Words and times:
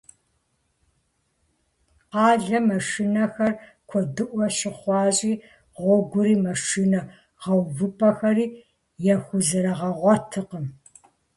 Къалэм 2.11 2.65
машинэхэр 2.69 3.51
куэдыӏуэ 3.89 4.45
щыхъуащи, 4.57 5.33
гъуэгури 5.79 6.35
машинэ 6.45 6.99
гъэувыпӏэхэри 7.41 8.45
яхузэрыгъэгъуэткъым. 9.13 10.65